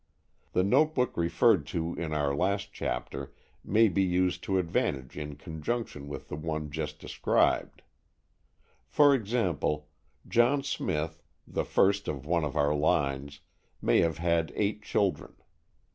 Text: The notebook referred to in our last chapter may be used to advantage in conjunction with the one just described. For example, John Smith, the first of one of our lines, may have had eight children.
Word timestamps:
The 0.53 0.63
notebook 0.63 1.15
referred 1.15 1.67
to 1.67 1.93
in 1.93 2.11
our 2.11 2.33
last 2.35 2.73
chapter 2.73 3.35
may 3.63 3.87
be 3.87 4.01
used 4.01 4.41
to 4.45 4.57
advantage 4.57 5.15
in 5.15 5.35
conjunction 5.35 6.07
with 6.07 6.27
the 6.27 6.35
one 6.35 6.71
just 6.71 6.97
described. 6.97 7.83
For 8.87 9.13
example, 9.13 9.89
John 10.27 10.63
Smith, 10.63 11.21
the 11.45 11.65
first 11.65 12.07
of 12.07 12.25
one 12.25 12.43
of 12.43 12.55
our 12.57 12.73
lines, 12.73 13.41
may 13.79 13.99
have 13.99 14.17
had 14.17 14.51
eight 14.55 14.81
children. 14.81 15.35